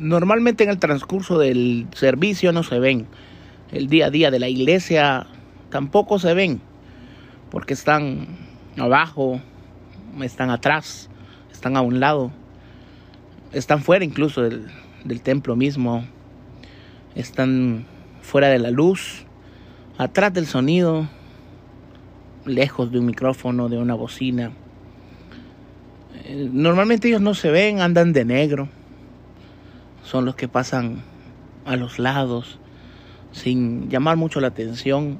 normalmente 0.00 0.64
en 0.64 0.70
el 0.70 0.78
transcurso 0.78 1.38
del 1.38 1.86
servicio 1.94 2.52
no 2.52 2.62
se 2.62 2.78
ven. 2.78 3.06
El 3.72 3.88
día 3.88 4.06
a 4.06 4.10
día 4.10 4.30
de 4.30 4.38
la 4.38 4.48
iglesia 4.48 5.26
tampoco 5.70 6.18
se 6.18 6.32
ven, 6.34 6.60
porque 7.50 7.74
están 7.74 8.26
abajo, 8.78 9.40
están 10.22 10.50
atrás, 10.50 11.10
están 11.52 11.76
a 11.76 11.82
un 11.82 12.00
lado, 12.00 12.30
están 13.52 13.82
fuera 13.82 14.04
incluso 14.04 14.42
del, 14.42 14.66
del 15.04 15.20
templo 15.20 15.56
mismo, 15.56 16.04
están 17.14 17.84
fuera 18.22 18.48
de 18.48 18.58
la 18.58 18.70
luz, 18.70 19.24
atrás 19.98 20.32
del 20.32 20.46
sonido, 20.46 21.08
lejos 22.44 22.90
de 22.90 22.98
un 22.98 23.06
micrófono, 23.06 23.68
de 23.68 23.78
una 23.78 23.94
bocina. 23.94 24.52
Eh, 26.24 26.48
normalmente 26.52 27.08
ellos 27.08 27.20
no 27.20 27.34
se 27.34 27.50
ven, 27.50 27.80
andan 27.80 28.12
de 28.12 28.24
negro. 28.24 28.68
Son 30.08 30.24
los 30.24 30.36
que 30.36 30.48
pasan 30.48 31.02
a 31.66 31.76
los 31.76 31.98
lados 31.98 32.58
sin 33.32 33.90
llamar 33.90 34.16
mucho 34.16 34.40
la 34.40 34.46
atención. 34.46 35.18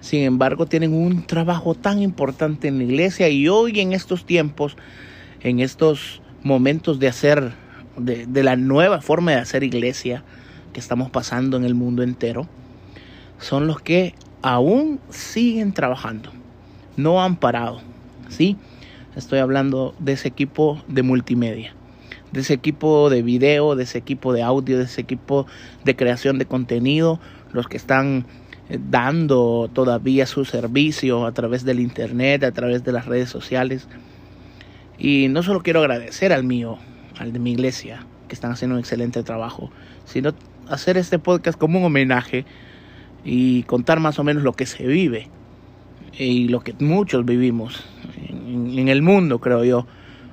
Sin 0.00 0.22
embargo, 0.22 0.66
tienen 0.66 0.94
un 0.94 1.26
trabajo 1.26 1.74
tan 1.74 2.00
importante 2.00 2.68
en 2.68 2.78
la 2.78 2.84
iglesia 2.84 3.28
y 3.28 3.48
hoy 3.48 3.80
en 3.80 3.92
estos 3.92 4.24
tiempos, 4.24 4.76
en 5.40 5.58
estos 5.58 6.22
momentos 6.44 7.00
de 7.00 7.08
hacer, 7.08 7.54
de, 7.96 8.26
de 8.26 8.42
la 8.44 8.54
nueva 8.54 9.00
forma 9.00 9.32
de 9.32 9.38
hacer 9.38 9.64
iglesia 9.64 10.22
que 10.72 10.78
estamos 10.78 11.10
pasando 11.10 11.56
en 11.56 11.64
el 11.64 11.74
mundo 11.74 12.04
entero, 12.04 12.46
son 13.40 13.66
los 13.66 13.80
que 13.80 14.14
aún 14.42 15.00
siguen 15.10 15.72
trabajando, 15.72 16.30
no 16.96 17.20
han 17.20 17.34
parado, 17.34 17.80
¿sí? 18.28 18.56
Estoy 19.16 19.40
hablando 19.40 19.96
de 19.98 20.12
ese 20.12 20.28
equipo 20.28 20.80
de 20.86 21.02
multimedia, 21.02 21.74
de 22.32 22.40
ese 22.40 22.54
equipo 22.54 23.10
de 23.10 23.22
video, 23.22 23.76
de 23.76 23.84
ese 23.84 23.98
equipo 23.98 24.32
de 24.32 24.42
audio, 24.42 24.78
de 24.78 24.84
ese 24.84 25.00
equipo 25.00 25.46
de 25.84 25.96
creación 25.96 26.38
de 26.38 26.46
contenido, 26.46 27.20
los 27.52 27.68
que 27.68 27.76
están 27.76 28.26
eh, 28.68 28.78
dando 28.90 29.70
todavía 29.72 30.26
su 30.26 30.44
servicio 30.44 31.26
a 31.26 31.32
través 31.32 31.64
del 31.64 31.80
internet, 31.80 32.44
a 32.44 32.52
través 32.52 32.84
de 32.84 32.92
las 32.92 33.06
redes 33.06 33.30
sociales. 33.30 33.88
Y 34.98 35.28
no 35.28 35.42
solo 35.42 35.62
quiero 35.62 35.80
agradecer 35.80 36.32
al 36.32 36.44
mío, 36.44 36.78
al 37.18 37.32
de 37.32 37.38
mi 37.38 37.52
iglesia, 37.52 38.04
que 38.28 38.34
están 38.34 38.52
haciendo 38.52 38.74
un 38.74 38.80
excelente 38.80 39.22
trabajo, 39.22 39.70
sino 40.04 40.34
hacer 40.68 40.96
este 40.96 41.18
podcast 41.18 41.58
como 41.58 41.78
un 41.78 41.86
homenaje 41.86 42.44
y 43.24 43.62
contar 43.64 44.00
más 44.00 44.18
o 44.18 44.24
menos 44.24 44.42
lo 44.42 44.52
que 44.52 44.66
se 44.66 44.86
vive 44.86 45.28
y 46.18 46.48
lo 46.48 46.60
que 46.60 46.74
muchos 46.80 47.24
vivimos 47.24 47.84
en, 48.28 48.78
en, 48.78 48.88
el 48.88 49.02
mundo, 49.02 49.38
creo 49.38 49.64
yo, 49.64 49.86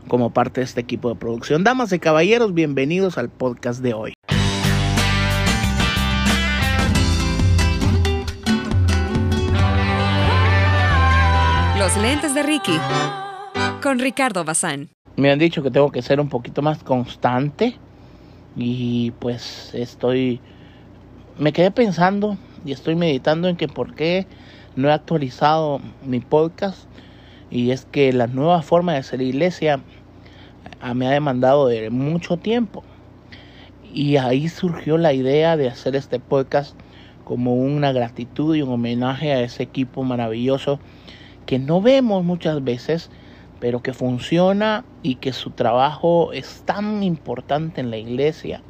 como 0.08 0.32
parte 0.32 0.62
de 0.62 0.66
este 0.66 0.82
equipo 0.82 1.10
de 1.10 1.16
producción. 1.16 1.64
Damas 1.64 1.92
y 1.94 2.00
caballeros, 2.00 2.54
bienvenidos 2.54 3.18
al 3.18 3.30
podcast 3.30 3.82
de 3.82 3.94
hoy. 3.94 4.14
Los 11.78 11.98
lentes 11.98 12.34
de 12.34 12.44
Ricky 12.44 12.78
con 13.82 14.00
Ricardo 14.00 14.44
Bazán. 14.44 14.90
Me 15.16 15.32
han 15.32 15.40
dicho 15.40 15.62
que 15.62 15.70
tengo 15.72 15.92
que 15.92 16.02
ser 16.02 16.20
un 16.20 16.30
poquito 16.30 16.62
más 16.62 16.84
constante 16.84 17.78
y 18.56 19.12
pues 19.20 19.72
estoy 19.74 20.42
me 21.38 21.54
quedé 21.54 21.72
pensando 21.72 22.38
y 22.66 22.72
estoy 22.72 22.96
meditando 22.96 23.48
en 23.48 23.56
que 23.56 23.68
por 23.68 23.94
qué 23.94 24.26
no 24.76 24.90
he 24.90 24.92
actualizado 24.92 25.82
mi 26.04 26.20
podcast 26.20 26.88
y 27.52 27.72
es 27.72 27.86
que 27.86 28.12
la 28.14 28.28
nueva 28.28 28.62
forma 28.62 28.94
de 28.94 29.00
hacer 29.00 29.22
iglesia 29.22 29.82
me 30.94 31.08
ha 31.08 31.12
demandado 31.12 31.68
de 31.68 31.90
mucho 31.90 32.38
tiempo 32.38 32.84
y 33.82 34.18
ahí 34.18 34.50
surgió 34.50 34.98
la 34.98 35.14
idea 35.14 35.58
de 35.58 35.70
hacer 35.70 35.96
este 35.96 36.20
podcast 36.20 36.80
como 37.24 37.56
una 37.56 37.92
gratitud 37.92 38.56
y 38.56 38.62
un 38.62 38.72
homenaje 38.72 39.34
a 39.34 39.42
ese 39.42 39.64
equipo 39.64 40.04
maravilloso 40.04 40.80
que 41.46 41.60
no 41.60 41.82
vemos 41.82 42.24
muchas 42.24 42.64
veces 42.64 43.10
pero 43.60 43.82
que 43.82 43.94
funciona 43.94 44.86
y 45.02 45.16
que 45.16 45.34
su 45.34 45.52
trabajo 45.52 46.34
es 46.34 46.64
tan 46.66 47.04
importante 47.04 47.82
en 47.82 47.90
la 47.90 47.98
iglesia 47.98 48.64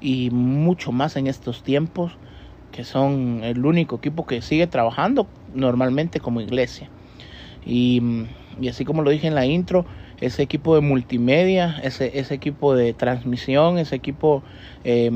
y 0.00 0.30
mucho 0.30 0.92
más 0.92 1.16
en 1.16 1.26
estos 1.26 1.62
tiempos 1.62 2.18
que 2.70 2.84
son 2.84 3.40
el 3.42 3.64
único 3.64 3.96
equipo 3.96 4.26
que 4.26 4.42
sigue 4.42 4.66
trabajando 4.66 5.28
normalmente 5.52 6.20
como 6.20 6.40
iglesia. 6.40 6.90
Y 7.64 8.00
así 8.68 8.84
como 8.84 9.02
lo 9.02 9.10
dije 9.10 9.26
en 9.26 9.34
la 9.34 9.44
intro, 9.44 9.84
ese 10.20 10.42
equipo 10.42 10.74
de 10.74 10.82
multimedia, 10.82 11.80
ese, 11.82 12.18
ese 12.18 12.34
equipo 12.34 12.74
de 12.74 12.94
transmisión, 12.94 13.78
ese 13.78 13.96
equipo 13.96 14.44
eh, 14.84 15.10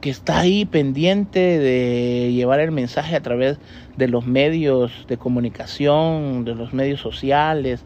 que 0.00 0.10
está 0.10 0.40
ahí 0.40 0.64
pendiente 0.64 1.58
de 1.58 2.32
llevar 2.32 2.60
el 2.60 2.72
mensaje 2.72 3.16
a 3.16 3.22
través 3.22 3.58
de 3.96 4.08
los 4.08 4.26
medios 4.26 5.04
de 5.08 5.18
comunicación, 5.18 6.44
de 6.44 6.54
los 6.54 6.72
medios 6.72 7.00
sociales, 7.00 7.84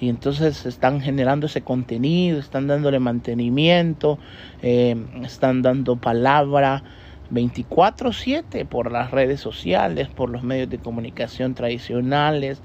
y 0.00 0.08
entonces 0.08 0.66
están 0.66 1.00
generando 1.00 1.46
ese 1.46 1.62
contenido, 1.62 2.38
están 2.40 2.66
dándole 2.66 2.98
mantenimiento, 2.98 4.18
eh, 4.60 4.96
están 5.22 5.62
dando 5.62 5.96
palabra 5.96 6.82
24/7 7.30 8.66
por 8.66 8.90
las 8.90 9.12
redes 9.12 9.40
sociales, 9.40 10.08
por 10.08 10.30
los 10.30 10.42
medios 10.42 10.68
de 10.68 10.78
comunicación 10.80 11.54
tradicionales. 11.54 12.62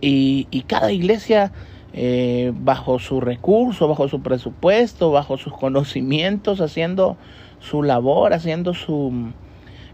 Y, 0.00 0.48
y 0.50 0.62
cada 0.62 0.92
iglesia 0.92 1.52
eh, 1.92 2.52
bajo 2.54 2.98
su 2.98 3.20
recurso, 3.20 3.88
bajo 3.88 4.08
su 4.08 4.20
presupuesto, 4.20 5.10
bajo 5.10 5.36
sus 5.38 5.52
conocimientos, 5.52 6.60
haciendo 6.60 7.16
su 7.58 7.82
labor, 7.82 8.32
haciendo 8.34 8.74
su, 8.74 9.32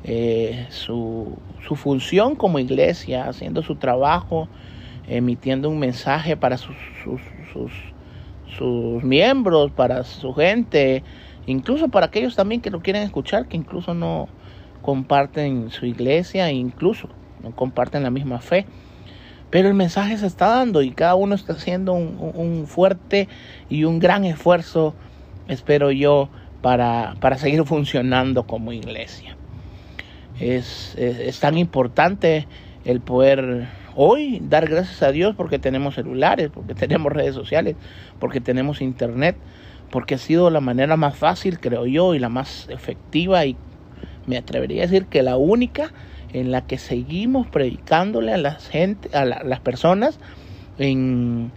eh, 0.05 0.67
su, 0.71 1.37
su 1.67 1.77
función 1.77 2.35
como 2.35 2.59
iglesia, 2.59 3.29
haciendo 3.29 3.63
su 3.63 3.77
trabajo 3.77 4.49
emitiendo 5.07 5.69
un 5.69 5.79
mensaje 5.79 6.37
para 6.37 6.57
sus, 6.57 6.77
sus, 7.03 7.21
sus, 7.53 7.73
sus, 8.57 9.03
miembros, 9.03 9.71
para 9.73 10.05
su 10.05 10.33
gente, 10.35 11.03
incluso 11.47 11.89
para 11.89 12.07
aquellos 12.07 12.37
también 12.37 12.61
que 12.61 12.71
lo 12.71 12.81
quieren 12.81 13.03
escuchar, 13.03 13.47
que 13.49 13.57
incluso 13.57 13.95
no 13.95 14.29
comparten 14.81 15.71
su 15.71 15.87
iglesia, 15.87 16.51
incluso 16.51 17.09
no 17.43 17.55
comparten 17.55 18.03
la 18.03 18.11
misma 18.11 18.41
fe. 18.41 18.67
Pero 19.53 19.69
el 19.69 19.75
mensaje 19.75 20.17
se 20.17 20.27
está 20.27 20.49
dando 20.49 20.81
y 20.81 20.93
cada 20.93 21.15
uno 21.15 21.35
está 21.35 21.53
haciendo 21.53 21.93
un, 21.93 22.67
fuerte 22.67 23.29
y 23.69 23.85
un 23.85 23.99
gran 23.99 24.25
esfuerzo, 24.25 24.95
espero 25.47 25.91
yo, 25.91 26.31
para, 26.63 27.17
para 27.21 27.37
seguir 27.37 27.63
funcionando 27.65 28.47
como 28.47 28.73
iglesia. 28.73 29.37
Es, 30.41 30.95
es, 30.97 31.19
es 31.19 31.39
tan 31.39 31.59
importante 31.59 32.49
el 32.87 33.03
poder 33.03 33.69
hoy 33.95 34.41
dar 34.43 34.71
gracias 34.71 35.03
a 35.03 35.13
Dios 35.13 35.35
porque 35.37 35.59
tenemos 35.59 35.97
celulares, 35.97 36.49
porque 36.49 36.73
tenemos 36.73 37.13
redes 37.13 37.35
sociales, 37.35 37.77
porque 38.19 38.41
tenemos 38.41 38.81
internet, 38.81 39.37
porque 39.91 40.15
ha 40.15 40.19
sido 40.19 40.49
la 40.49 40.61
manera 40.61 40.97
más 40.97 41.15
fácil, 41.15 41.61
creo 41.61 41.85
yo, 41.85 42.15
y 42.15 42.19
la 42.19 42.31
más 42.31 42.71
efectiva 42.71 43.45
y 43.45 43.59
me 44.27 44.39
atrevería 44.39 44.85
a 44.85 44.87
decir 44.87 45.05
que 45.09 45.23
la 45.23 45.37
única 45.37 45.93
en 46.33 46.51
la 46.51 46.63
que 46.63 46.79
seguimos 46.79 47.47
predicándole 47.49 48.33
a 48.33 48.55
gente, 48.55 49.17
a 49.17 49.25
la, 49.25 49.43
las 49.45 49.61
personas 49.61 50.19
en, 50.79 51.53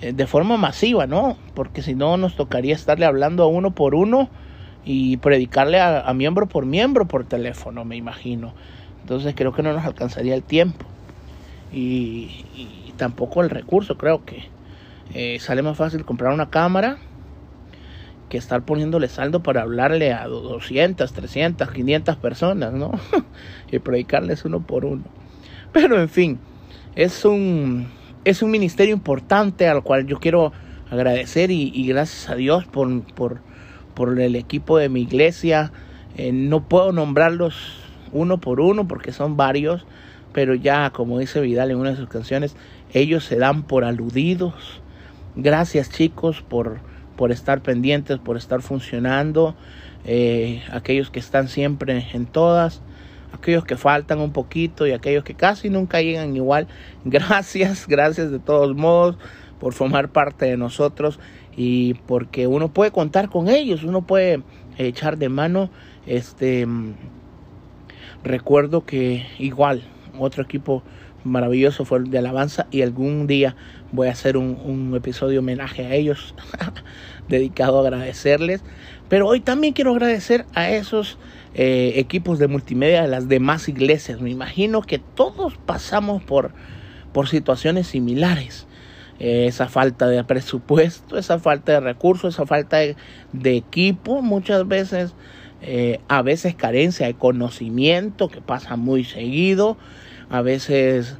eh, 0.00 0.12
de 0.12 0.26
forma 0.26 0.56
masiva, 0.56 1.06
¿no? 1.06 1.36
Porque 1.54 1.82
si 1.82 1.94
no 1.94 2.16
nos 2.16 2.36
tocaría 2.36 2.74
estarle 2.74 3.06
hablando 3.06 3.42
a 3.42 3.46
uno 3.46 3.70
por 3.70 3.94
uno 3.94 4.28
y 4.84 5.16
predicarle 5.18 5.80
a, 5.80 6.00
a 6.00 6.14
miembro 6.14 6.46
por 6.46 6.66
miembro 6.66 7.06
por 7.06 7.24
teléfono, 7.24 7.84
me 7.84 7.96
imagino. 7.96 8.54
Entonces 9.00 9.34
creo 9.34 9.52
que 9.52 9.62
no 9.62 9.72
nos 9.72 9.84
alcanzaría 9.84 10.34
el 10.34 10.42
tiempo 10.42 10.86
y, 11.72 12.44
y 12.54 12.92
tampoco 12.96 13.42
el 13.42 13.50
recurso. 13.50 13.96
Creo 13.96 14.24
que 14.24 14.42
eh, 15.14 15.38
sale 15.40 15.62
más 15.62 15.76
fácil 15.76 16.04
comprar 16.04 16.32
una 16.32 16.50
cámara 16.50 16.98
que 18.32 18.38
estar 18.38 18.62
poniéndole 18.62 19.08
saldo 19.08 19.42
para 19.42 19.60
hablarle 19.60 20.14
a 20.14 20.26
200, 20.26 21.12
300, 21.12 21.70
500 21.70 22.16
personas, 22.16 22.72
¿no? 22.72 22.92
y 23.70 23.78
predicarles 23.78 24.46
uno 24.46 24.66
por 24.66 24.86
uno. 24.86 25.02
Pero 25.70 26.00
en 26.00 26.08
fin, 26.08 26.38
es 26.96 27.26
un, 27.26 27.88
es 28.24 28.40
un 28.40 28.50
ministerio 28.50 28.94
importante 28.94 29.68
al 29.68 29.82
cual 29.82 30.06
yo 30.06 30.18
quiero 30.18 30.50
agradecer 30.90 31.50
y, 31.50 31.86
gracias 31.86 32.30
a 32.30 32.34
Dios 32.34 32.64
por, 32.64 33.02
por, 33.12 33.42
por, 33.92 34.18
el 34.18 34.34
equipo 34.34 34.78
de 34.78 34.88
mi 34.88 35.02
iglesia. 35.02 35.70
Eh, 36.16 36.32
no 36.32 36.66
puedo 36.66 36.90
nombrarlos 36.90 37.82
uno 38.12 38.40
por 38.40 38.60
uno 38.60 38.88
porque 38.88 39.12
son 39.12 39.36
varios, 39.36 39.84
pero 40.32 40.54
ya, 40.54 40.88
como 40.88 41.18
dice 41.18 41.42
Vidal 41.42 41.70
en 41.70 41.76
una 41.76 41.90
de 41.90 41.96
sus 41.96 42.08
canciones, 42.08 42.56
ellos 42.94 43.24
se 43.26 43.36
dan 43.36 43.64
por 43.64 43.84
aludidos. 43.84 44.80
Gracias 45.36 45.90
chicos 45.90 46.40
por, 46.40 46.80
por 47.16 47.32
estar 47.32 47.62
pendientes, 47.62 48.18
por 48.18 48.36
estar 48.36 48.62
funcionando. 48.62 49.54
Eh, 50.04 50.62
aquellos 50.72 51.10
que 51.10 51.20
están 51.20 51.48
siempre 51.48 52.06
en 52.12 52.26
todas, 52.26 52.82
aquellos 53.32 53.64
que 53.64 53.76
faltan 53.76 54.20
un 54.20 54.32
poquito 54.32 54.86
y 54.86 54.92
aquellos 54.92 55.24
que 55.24 55.34
casi 55.34 55.70
nunca 55.70 56.00
llegan 56.00 56.34
igual. 56.34 56.66
Gracias, 57.04 57.86
gracias 57.86 58.30
de 58.30 58.38
todos 58.38 58.76
modos 58.76 59.16
por 59.60 59.74
formar 59.74 60.08
parte 60.08 60.46
de 60.46 60.56
nosotros 60.56 61.20
y 61.56 61.94
porque 61.94 62.46
uno 62.48 62.72
puede 62.72 62.90
contar 62.90 63.28
con 63.28 63.48
ellos, 63.48 63.84
uno 63.84 64.02
puede 64.02 64.42
echar 64.76 65.18
de 65.18 65.28
mano. 65.28 65.70
Este 66.06 66.66
recuerdo 68.24 68.84
que 68.84 69.26
igual 69.38 69.82
otro 70.18 70.42
equipo 70.42 70.82
maravilloso 71.24 71.84
fue 71.84 71.98
el 71.98 72.10
de 72.10 72.18
alabanza 72.18 72.66
y 72.70 72.82
algún 72.82 73.26
día 73.26 73.56
voy 73.92 74.08
a 74.08 74.12
hacer 74.12 74.36
un, 74.36 74.94
episodio 74.94 75.40
homenaje 75.40 75.86
a 75.86 75.94
ellos 75.94 76.34
dedicado 77.28 77.78
a 77.78 77.82
agradecerles. 77.82 78.62
Pero 79.08 79.28
hoy 79.28 79.40
también 79.40 79.74
quiero 79.74 79.92
agradecer 79.92 80.46
a 80.54 80.70
esos 80.70 81.18
eh, 81.54 81.92
equipos 81.96 82.38
de 82.38 82.48
multimedia 82.48 83.02
de 83.02 83.08
las 83.08 83.28
demás 83.28 83.68
iglesias. 83.68 84.20
Me 84.20 84.30
imagino 84.30 84.82
que 84.82 84.98
todos 84.98 85.58
pasamos 85.58 86.22
por, 86.22 86.52
por 87.12 87.28
situaciones 87.28 87.86
similares. 87.86 88.66
Eh, 89.18 89.46
esa 89.46 89.68
falta 89.68 90.08
de 90.08 90.24
presupuesto, 90.24 91.16
esa 91.16 91.38
falta 91.38 91.72
de 91.72 91.80
recursos, 91.80 92.34
esa 92.34 92.46
falta 92.46 92.78
de, 92.78 93.56
equipo, 93.56 94.22
muchas 94.22 94.66
veces, 94.66 95.14
eh, 95.60 96.00
a 96.08 96.22
veces 96.22 96.56
carencia 96.56 97.06
de 97.06 97.14
conocimiento, 97.14 98.28
que 98.28 98.40
pasa 98.40 98.74
muy 98.76 99.04
seguido, 99.04 99.76
a 100.32 100.40
veces 100.40 101.18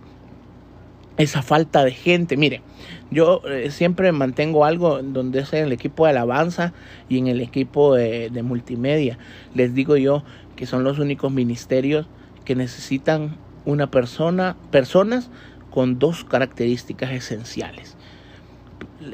esa 1.19 1.43
falta 1.43 1.85
de 1.85 1.93
gente. 1.93 2.37
Mire, 2.39 2.63
yo 3.11 3.43
eh, 3.47 3.71
siempre 3.71 4.11
mantengo 4.11 4.65
algo 4.65 5.03
donde 5.03 5.41
es 5.41 5.53
en 5.53 5.67
el 5.67 5.73
equipo 5.73 6.07
de 6.07 6.11
alabanza 6.11 6.73
y 7.11 7.19
en 7.19 7.27
el 7.27 7.43
equipo 7.43 7.95
de, 7.95 8.31
multimedia. 8.43 9.19
Les 9.55 9.75
digo 9.75 9.97
yo 9.97 10.25
que 10.57 10.65
son 10.67 10.83
los 10.83 10.99
únicos 10.99 11.31
ministerios 11.31 12.07
que 12.47 12.57
necesitan 12.57 13.37
una 13.67 13.91
persona, 13.91 14.57
personas 14.71 15.31
con 15.71 15.99
dos 15.99 16.25
características 16.25 17.13
esenciales. 17.13 17.97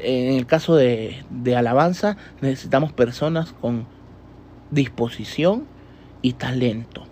En 0.00 0.34
el 0.34 0.46
caso 0.46 0.76
de, 0.76 1.24
de 1.28 1.56
alabanza 1.56 2.16
necesitamos 2.40 2.92
personas 2.92 3.52
con 3.52 3.86
disposición 4.70 5.66
y 6.22 6.34
talento. 6.34 7.07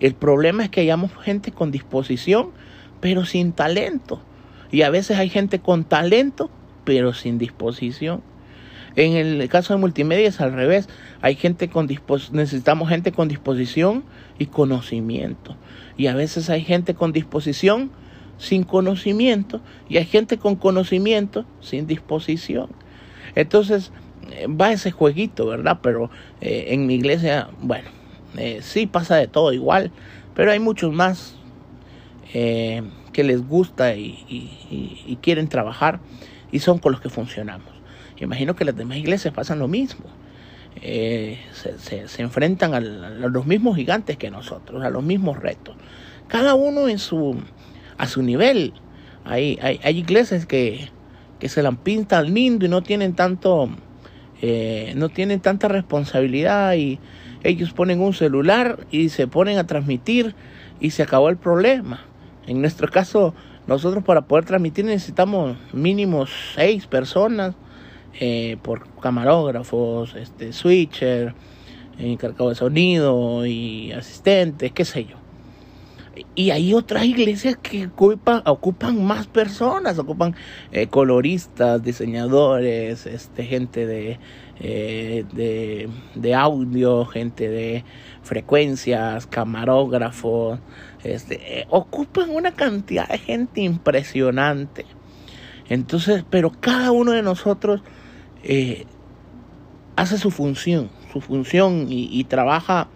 El 0.00 0.14
problema 0.14 0.64
es 0.64 0.70
que 0.70 0.80
hayamos 0.82 1.10
gente 1.22 1.52
con 1.52 1.70
disposición, 1.70 2.50
pero 3.00 3.24
sin 3.24 3.52
talento. 3.52 4.20
Y 4.70 4.82
a 4.82 4.90
veces 4.90 5.18
hay 5.18 5.28
gente 5.28 5.58
con 5.58 5.84
talento, 5.84 6.50
pero 6.84 7.12
sin 7.12 7.38
disposición. 7.38 8.22
En 8.96 9.12
el 9.12 9.48
caso 9.48 9.74
de 9.74 9.80
multimedia 9.80 10.28
es 10.28 10.40
al 10.40 10.52
revés. 10.52 10.88
Hay 11.20 11.34
gente 11.34 11.68
con 11.68 11.86
necesitamos 12.32 12.88
gente 12.88 13.12
con 13.12 13.28
disposición 13.28 14.04
y 14.38 14.46
conocimiento. 14.46 15.56
Y 15.96 16.06
a 16.06 16.14
veces 16.14 16.48
hay 16.48 16.62
gente 16.62 16.94
con 16.94 17.12
disposición 17.12 17.90
sin 18.38 18.64
conocimiento 18.64 19.60
y 19.88 19.96
hay 19.98 20.04
gente 20.04 20.38
con 20.38 20.56
conocimiento 20.56 21.44
sin 21.60 21.86
disposición. 21.86 22.68
Entonces 23.34 23.92
eh, 24.32 24.46
va 24.46 24.72
ese 24.72 24.90
jueguito, 24.90 25.46
¿verdad? 25.46 25.80
Pero 25.82 26.10
eh, 26.40 26.66
en 26.68 26.86
mi 26.86 26.94
iglesia, 26.94 27.48
bueno, 27.60 27.88
eh, 28.38 28.60
sí 28.62 28.86
pasa 28.86 29.16
de 29.16 29.28
todo 29.28 29.52
igual, 29.52 29.90
pero 30.34 30.50
hay 30.50 30.58
muchos 30.58 30.92
más 30.92 31.36
eh, 32.34 32.82
que 33.12 33.24
les 33.24 33.46
gusta 33.46 33.94
y, 33.94 35.18
quieren 35.22 35.48
trabajar 35.48 36.00
y 36.52 36.60
son 36.60 36.78
con 36.78 36.92
los 36.92 37.00
que 37.00 37.08
funcionamos. 37.08 37.68
Imagino 38.18 38.54
que 38.54 38.64
las 38.64 38.76
demás 38.76 38.98
iglesias 38.98 39.34
pasan 39.34 39.58
lo 39.58 39.68
mismo. 39.68 40.06
Eh, 40.82 41.38
se, 41.78 42.22
enfrentan 42.22 42.74
a, 42.74 42.80
los 42.80 43.46
mismos 43.46 43.76
gigantes 43.76 44.16
que 44.16 44.30
nosotros, 44.30 44.84
a 44.84 44.90
los 44.90 45.02
mismos 45.02 45.38
retos. 45.38 45.74
Cada 46.28 46.54
uno 46.54 46.88
en 46.88 46.98
su, 46.98 47.36
a 47.98 48.06
su 48.06 48.22
nivel. 48.22 48.74
Hay, 49.24 49.58
hay, 49.60 49.80
hay 49.82 49.98
iglesias 49.98 50.46
que, 50.46 50.90
que 51.40 51.48
se 51.48 51.62
la 51.62 51.72
pintan 51.72 52.32
lindo 52.32 52.66
y 52.66 52.68
no 52.68 52.82
tienen 52.82 53.14
tanto, 53.14 53.68
no 54.94 55.08
tienen 55.08 55.40
tanta 55.40 55.68
responsabilidad 55.68 56.74
y 56.74 57.00
ellos 57.42 57.72
ponen 57.72 58.00
un 58.00 58.12
celular 58.12 58.86
y 58.90 59.08
se 59.10 59.26
ponen 59.26 59.58
a 59.58 59.66
transmitir 59.66 60.34
y 60.80 60.90
se 60.90 61.02
acabó 61.02 61.28
el 61.28 61.36
problema. 61.36 62.00
En 62.46 62.60
nuestro 62.60 62.88
caso, 62.88 63.34
nosotros 63.66 64.04
para 64.04 64.22
poder 64.22 64.44
transmitir 64.44 64.84
necesitamos 64.84 65.56
mínimo 65.72 66.26
seis 66.54 66.86
personas 66.86 67.54
eh, 68.18 68.56
por 68.62 68.88
camarógrafos, 69.00 70.14
este, 70.14 70.52
switcher, 70.52 71.34
encargado 71.98 72.50
de 72.50 72.54
sonido 72.54 73.44
y 73.46 73.92
asistentes, 73.92 74.72
qué 74.72 74.84
sé 74.84 75.04
yo. 75.04 75.16
Y 76.34 76.50
hay 76.50 76.72
otras 76.72 77.04
iglesias 77.04 77.56
que 77.60 77.86
ocupan, 77.86 78.42
ocupan 78.46 79.04
más 79.04 79.26
personas, 79.26 79.98
ocupan 79.98 80.34
eh, 80.72 80.86
coloristas, 80.86 81.82
diseñadores, 81.82 83.06
este, 83.06 83.44
gente 83.44 83.86
de, 83.86 84.18
eh, 84.60 85.24
de, 85.32 85.88
de, 86.14 86.34
audio, 86.34 87.04
gente 87.04 87.48
de 87.48 87.84
frecuencias, 88.22 89.26
camarógrafos, 89.26 90.58
este, 91.04 91.60
eh, 91.60 91.66
ocupan 91.70 92.30
una 92.30 92.52
cantidad 92.52 93.08
de 93.08 93.18
gente 93.18 93.60
impresionante. 93.60 94.86
Entonces, 95.68 96.24
pero 96.30 96.50
cada 96.50 96.92
uno 96.92 97.12
de 97.12 97.22
nosotros 97.22 97.82
hace 99.96 100.18
su 100.18 100.30
función, 100.30 100.88
su 101.12 101.20
función 101.20 101.86
y 101.88 102.22
trabaja 102.24 102.88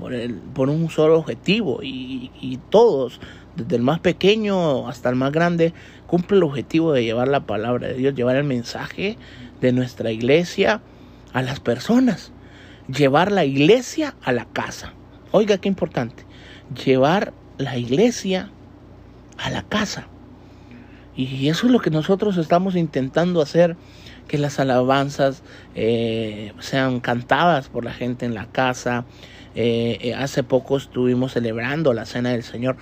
por, 0.00 0.14
el, 0.14 0.34
por 0.34 0.70
un 0.70 0.88
solo 0.88 1.18
objetivo 1.18 1.82
y, 1.82 2.30
y, 2.40 2.58
todos, 2.70 3.20
desde 3.54 3.76
el 3.76 3.82
más 3.82 4.00
pequeño 4.00 4.88
hasta 4.88 5.10
el 5.10 5.16
más 5.16 5.30
grande, 5.30 5.74
cumple 6.06 6.38
el 6.38 6.42
objetivo 6.42 6.92
de 6.92 7.04
llevar 7.04 7.28
la 7.28 7.40
palabra 7.40 7.88
de 7.88 7.94
Dios, 7.94 8.14
llevar 8.14 8.36
el 8.36 8.44
mensaje 8.44 9.18
de 9.60 9.72
nuestra 9.72 10.10
iglesia 10.10 10.80
a 11.32 11.42
las 11.42 11.60
personas, 11.60 12.32
llevar 12.88 13.30
la 13.32 13.44
iglesia 13.44 14.14
a 14.22 14.32
la 14.32 14.46
casa. 14.46 14.94
Oiga, 15.32 15.58
qué 15.58 15.68
importante, 15.68 16.24
llevar 16.84 17.32
la 17.58 17.76
iglesia 17.76 18.50
a 19.38 19.50
la 19.50 19.62
casa. 19.62 20.08
Y 21.16 21.48
eso 21.48 21.66
es 21.66 21.72
lo 21.72 21.80
que 21.80 21.90
nosotros 21.90 22.36
estamos 22.36 22.76
intentando 22.76 23.42
hacer, 23.42 23.76
que 24.26 24.38
las 24.38 24.60
alabanzas 24.60 25.42
eh, 25.74 26.52
sean 26.60 27.00
cantadas 27.00 27.68
por 27.68 27.84
la 27.84 27.92
gente 27.92 28.26
en 28.26 28.34
la 28.34 28.46
casa, 28.46 29.04
eh, 29.54 29.98
eh, 30.00 30.14
hace 30.14 30.44
poco 30.44 30.76
estuvimos 30.76 31.32
celebrando 31.32 31.92
la 31.92 32.06
Cena 32.06 32.30
del 32.30 32.44
Señor 32.44 32.76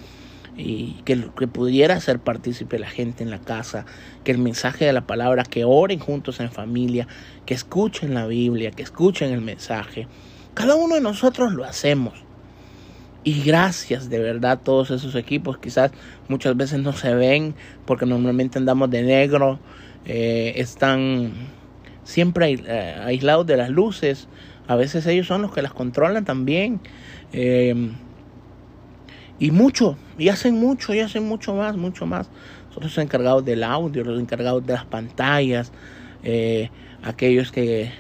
y 0.58 1.00
que, 1.04 1.30
que 1.38 1.46
pudiera 1.46 1.98
ser 2.00 2.18
partícipe 2.18 2.78
la 2.78 2.88
gente 2.88 3.22
en 3.22 3.30
la 3.30 3.38
casa, 3.38 3.86
que 4.24 4.32
el 4.32 4.38
mensaje 4.38 4.84
de 4.84 4.92
la 4.92 5.06
palabra, 5.06 5.44
que 5.44 5.64
oren 5.64 6.00
juntos 6.00 6.40
en 6.40 6.50
familia, 6.50 7.06
que 7.46 7.54
escuchen 7.54 8.12
la 8.12 8.26
Biblia, 8.26 8.72
que 8.72 8.82
escuchen 8.82 9.32
el 9.32 9.40
mensaje. 9.40 10.08
Cada 10.54 10.74
uno 10.74 10.96
de 10.96 11.00
nosotros 11.00 11.52
lo 11.52 11.64
hacemos. 11.64 12.14
Y 13.22 13.42
gracias 13.42 14.10
de 14.10 14.18
verdad 14.18 14.52
a 14.52 14.56
todos 14.56 14.90
esos 14.90 15.14
equipos. 15.14 15.58
Quizás 15.58 15.92
muchas 16.28 16.56
veces 16.56 16.80
no 16.80 16.92
se 16.92 17.14
ven 17.14 17.54
porque 17.84 18.06
normalmente 18.06 18.58
andamos 18.58 18.90
de 18.90 19.02
negro. 19.02 19.60
Eh, 20.04 20.54
están 20.56 21.32
siempre 22.02 22.46
aislados 23.04 23.46
de 23.46 23.56
las 23.56 23.70
luces. 23.70 24.28
A 24.66 24.76
veces 24.76 25.06
ellos 25.06 25.26
son 25.26 25.42
los 25.42 25.52
que 25.52 25.62
las 25.62 25.72
controlan 25.72 26.24
también. 26.24 26.80
Eh, 27.32 27.92
y 29.38 29.50
mucho, 29.50 29.96
y 30.18 30.28
hacen 30.28 30.54
mucho, 30.54 30.94
y 30.94 31.00
hacen 31.00 31.24
mucho 31.24 31.54
más, 31.54 31.76
mucho 31.76 32.06
más. 32.06 32.28
Son 32.74 32.82
los 32.82 32.98
encargados 32.98 33.44
del 33.44 33.62
audio, 33.62 34.04
los 34.04 34.20
encargados 34.20 34.66
de 34.66 34.72
las 34.72 34.84
pantallas, 34.84 35.72
eh, 36.24 36.70
aquellos 37.04 37.52
que, 37.52 37.92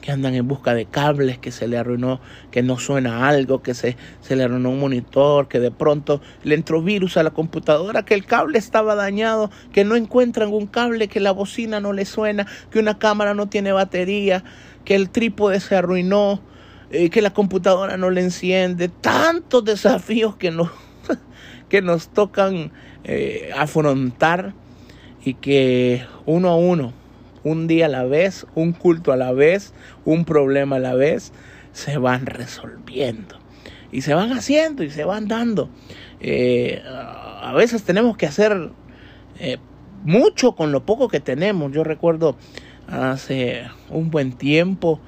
que, 0.00 0.10
andan 0.10 0.34
en 0.34 0.48
busca 0.48 0.74
de 0.74 0.86
cables, 0.86 1.38
que 1.38 1.52
se 1.52 1.68
le 1.68 1.76
arruinó, 1.76 2.20
que 2.50 2.62
no 2.62 2.78
suena 2.78 3.28
algo, 3.28 3.62
que 3.62 3.74
se, 3.74 3.96
se 4.22 4.36
le 4.36 4.44
arruinó 4.44 4.70
un 4.70 4.80
monitor, 4.80 5.48
que 5.48 5.60
de 5.60 5.70
pronto 5.70 6.22
le 6.44 6.54
entró 6.54 6.80
virus 6.80 7.18
a 7.18 7.22
la 7.22 7.30
computadora, 7.30 8.04
que 8.04 8.14
el 8.14 8.24
cable 8.24 8.58
estaba 8.58 8.94
dañado, 8.94 9.50
que 9.72 9.84
no 9.84 9.96
encuentran 9.96 10.52
un 10.52 10.66
cable, 10.66 11.08
que 11.08 11.20
la 11.20 11.32
bocina 11.32 11.78
no 11.80 11.92
le 11.92 12.06
suena, 12.06 12.46
que 12.70 12.78
una 12.78 12.98
cámara 12.98 13.34
no 13.34 13.48
tiene 13.48 13.72
batería, 13.72 14.44
que 14.86 14.94
el 14.94 15.10
trípode 15.10 15.60
se 15.60 15.76
arruinó, 15.76 16.40
eh, 16.90 17.10
que 17.10 17.20
la 17.20 17.34
computadora 17.34 17.96
no 17.96 18.10
le 18.10 18.22
enciende, 18.22 18.88
tantos 18.88 19.64
desafíos 19.64 20.36
que 20.36 20.52
nos, 20.52 20.70
que 21.68 21.82
nos 21.82 22.08
tocan 22.08 22.72
eh, 23.04 23.50
afrontar 23.56 24.54
y 25.24 25.34
que 25.34 26.04
uno 26.24 26.50
a 26.50 26.56
uno, 26.56 26.92
un 27.44 27.66
día 27.66 27.86
a 27.86 27.88
la 27.88 28.04
vez, 28.04 28.46
un 28.54 28.72
culto 28.72 29.12
a 29.12 29.16
la 29.16 29.32
vez, 29.32 29.72
un 30.04 30.24
problema 30.24 30.76
a 30.76 30.80
la 30.80 30.94
vez, 30.94 31.32
se 31.72 31.98
van 31.98 32.26
resolviendo 32.26 33.38
y 33.92 34.02
se 34.02 34.14
van 34.14 34.32
haciendo 34.32 34.82
y 34.82 34.90
se 34.90 35.04
van 35.04 35.28
dando. 35.28 35.68
Eh, 36.20 36.82
a 36.86 37.52
veces 37.54 37.82
tenemos 37.84 38.16
que 38.16 38.26
hacer 38.26 38.70
mucho 40.04 40.52
con 40.52 40.72
lo 40.72 40.86
poco 40.86 41.08
que 41.08 41.20
tenemos. 41.20 41.72
Yo 41.72 41.84
recuerdo 41.84 42.36
hace 42.88 43.64
un 43.90 44.10
buen 44.10 44.32
tiempo 44.32 45.00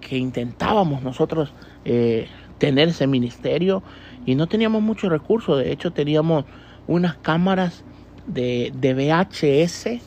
que 0.00 0.16
intentábamos 0.16 1.02
nosotros 1.02 1.52
eh, 1.84 2.28
tener 2.58 2.88
ese 2.88 3.06
ministerio 3.06 3.82
y 4.24 4.34
no 4.34 4.46
teníamos 4.46 4.82
muchos 4.82 5.10
recursos. 5.10 5.58
De 5.58 5.72
hecho, 5.72 5.92
teníamos 5.92 6.44
unas 6.86 7.16
cámaras 7.18 7.84
de, 8.26 8.72
de 8.74 8.94
VHS 8.94 10.02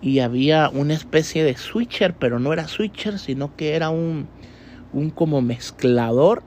y 0.00 0.18
había 0.18 0.68
una 0.68 0.94
especie 0.94 1.44
de 1.44 1.56
switcher, 1.56 2.14
pero 2.14 2.38
no 2.38 2.52
era 2.52 2.68
switcher, 2.68 3.18
sino 3.18 3.54
que 3.56 3.74
era 3.74 3.90
un, 3.90 4.28
un 4.92 5.10
como 5.10 5.40
mezclador 5.40 6.42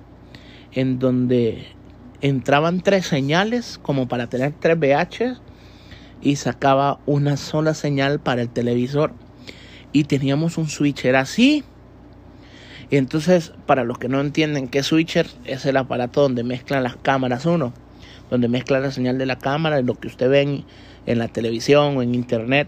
en 0.71 0.99
donde 0.99 1.67
entraban 2.21 2.81
tres 2.81 3.07
señales 3.07 3.77
como 3.77 4.07
para 4.07 4.27
tener 4.27 4.53
tres 4.59 4.77
VHs 4.77 5.41
y 6.21 6.35
sacaba 6.37 6.99
una 7.05 7.37
sola 7.37 7.73
señal 7.73 8.19
para 8.19 8.41
el 8.41 8.49
televisor 8.49 9.13
y 9.91 10.05
teníamos 10.05 10.57
un 10.57 10.67
switcher 10.67 11.15
así 11.15 11.63
y 12.89 12.97
entonces 12.97 13.53
para 13.65 13.83
los 13.83 13.97
que 13.97 14.09
no 14.09 14.21
entienden 14.21 14.67
qué 14.67 14.83
switcher 14.83 15.27
es 15.45 15.65
el 15.65 15.77
aparato 15.77 16.21
donde 16.21 16.43
mezclan 16.43 16.83
las 16.83 16.95
cámaras 16.97 17.45
uno 17.45 17.73
donde 18.29 18.47
mezcla 18.47 18.79
la 18.79 18.91
señal 18.91 19.17
de 19.17 19.25
la 19.25 19.37
cámara 19.37 19.79
y 19.79 19.83
lo 19.83 19.95
que 19.95 20.07
usted 20.07 20.29
ve 20.29 20.63
en, 21.05 21.17
la 21.17 21.27
televisión 21.27 21.97
o 21.97 22.01
en 22.01 22.15
internet 22.15 22.67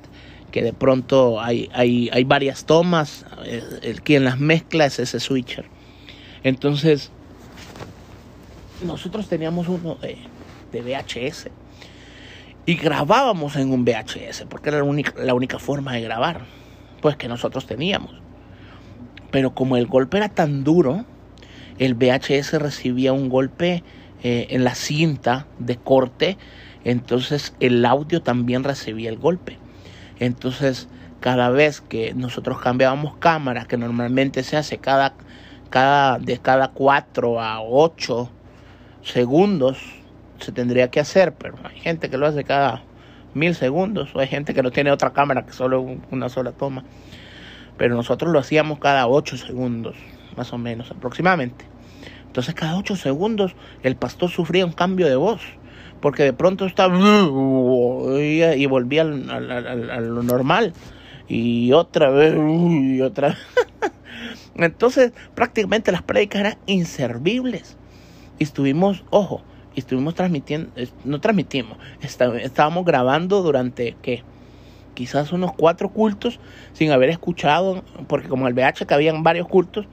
que 0.51 0.61
de 0.61 0.73
pronto 0.73 1.41
hay, 1.41 1.69
hay, 1.73 2.09
hay 2.13 2.23
varias 2.23 2.65
tomas, 2.65 3.25
el, 3.81 4.01
quien 4.01 4.23
las 4.23 4.39
mezcla 4.39 4.85
es 4.85 4.97
ese 4.97 5.19
switcher. 5.19 5.65
Entonces, 6.43 7.11
nosotros 8.85 9.27
teníamos 9.27 9.67
uno 9.67 9.95
de, 9.95 10.17
de 10.71 10.81
VHS 10.81 11.49
y 12.65 12.75
grabábamos 12.75 13.57
en 13.57 13.71
un 13.71 13.83
VHS, 13.83 14.45
porque 14.49 14.69
era 14.69 14.77
la 14.77 14.83
única, 14.85 15.13
la 15.21 15.33
única 15.33 15.59
forma 15.59 15.93
de 15.93 16.01
grabar, 16.01 16.45
pues 17.01 17.17
que 17.17 17.27
nosotros 17.27 17.65
teníamos. 17.65 18.26
Pero 19.31 19.53
como 19.53 19.77
el 19.77 19.87
golpe 19.87 20.17
era 20.17 20.29
tan 20.29 20.63
duro, 20.63 21.05
el 21.79 21.95
VHS 21.95 22.53
recibía 22.53 23.13
un 23.13 23.29
golpe 23.29 23.83
eh, 24.23 24.47
en 24.49 24.63
la 24.63 24.75
cinta 24.75 25.47
de 25.59 25.77
corte, 25.77 26.37
entonces 26.83 27.53
el 27.59 27.85
audio 27.85 28.21
también 28.21 28.63
recibía 28.63 29.09
el 29.09 29.17
golpe. 29.17 29.57
Entonces, 30.19 30.87
cada 31.19 31.49
vez 31.49 31.81
que 31.81 32.13
nosotros 32.13 32.59
cambiábamos 32.59 33.17
cámara, 33.17 33.65
que 33.65 33.77
normalmente 33.77 34.43
se 34.43 34.57
hace 34.57 34.77
cada, 34.77 35.13
cada, 35.69 36.19
de 36.19 36.37
cada 36.39 36.69
4 36.69 37.41
a 37.41 37.61
8 37.61 38.29
segundos, 39.03 39.77
se 40.39 40.51
tendría 40.51 40.89
que 40.89 40.99
hacer, 40.99 41.33
pero 41.33 41.57
hay 41.63 41.79
gente 41.79 42.09
que 42.09 42.17
lo 42.17 42.27
hace 42.27 42.43
cada 42.43 42.83
mil 43.33 43.55
segundos, 43.55 44.15
o 44.15 44.19
hay 44.19 44.27
gente 44.27 44.53
que 44.53 44.63
no 44.63 44.71
tiene 44.71 44.91
otra 44.91 45.13
cámara 45.13 45.45
que 45.45 45.53
solo 45.53 45.85
una 46.11 46.29
sola 46.29 46.51
toma. 46.51 46.83
Pero 47.77 47.95
nosotros 47.95 48.31
lo 48.31 48.39
hacíamos 48.39 48.79
cada 48.79 49.07
8 49.07 49.37
segundos, 49.37 49.95
más 50.35 50.51
o 50.53 50.57
menos, 50.57 50.91
aproximadamente. 50.91 51.65
Entonces 52.25 52.53
cada 52.53 52.77
8 52.77 52.95
segundos 52.95 53.55
el 53.83 53.95
pastor 53.95 54.29
sufría 54.29 54.65
un 54.65 54.73
cambio 54.73 55.07
de 55.07 55.15
voz 55.15 55.41
porque 56.01 56.23
de 56.23 56.33
pronto 56.33 56.65
estaba 56.65 56.95
y 56.97 58.65
volvía 58.65 59.01
a 59.01 59.99
lo 59.99 60.23
normal 60.23 60.73
y 61.27 61.71
otra 61.73 62.09
vez 62.09 62.35
y 62.35 63.01
otra 63.01 63.29
vez. 63.29 63.37
Entonces 64.55 65.13
prácticamente 65.35 65.91
las 65.91 66.01
prédicas 66.01 66.41
eran 66.41 66.57
inservibles 66.65 67.77
y 68.39 68.43
estuvimos, 68.43 69.03
ojo, 69.09 69.41
estuvimos 69.75 70.15
transmitiendo, 70.15 70.71
no 71.03 71.19
transmitimos, 71.19 71.77
estábamos 72.01 72.85
grabando 72.85 73.41
durante 73.41 73.95
qué, 74.01 74.23
quizás 74.97 75.31
unos 75.31 75.51
cuatro 75.53 75.89
cultos 75.89 76.39
sin 76.73 76.89
haber 76.89 77.11
escuchado, 77.11 77.83
porque 78.07 78.27
como 78.27 78.47
el 78.47 78.55
BH 78.55 78.87
que 78.87 78.95
habían 78.95 79.21
varios 79.21 79.47
cultos, 79.47 79.85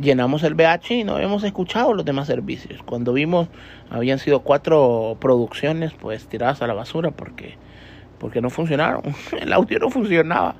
llenamos 0.00 0.44
el 0.44 0.54
BH 0.54 0.92
y 0.92 1.04
no 1.04 1.16
habíamos 1.16 1.44
escuchado 1.44 1.92
los 1.92 2.06
demás 2.06 2.26
servicios. 2.26 2.82
Cuando 2.82 3.12
vimos, 3.12 3.48
habían 3.90 4.18
sido 4.18 4.40
cuatro 4.40 5.18
producciones 5.20 5.92
pues 5.92 6.26
tiradas 6.26 6.62
a 6.62 6.66
la 6.66 6.72
basura 6.72 7.10
porque, 7.10 7.58
porque 8.18 8.40
no 8.40 8.48
funcionaron. 8.48 9.02
El 9.38 9.52
audio 9.52 9.78
no 9.78 9.90
funcionaba. 9.90 10.54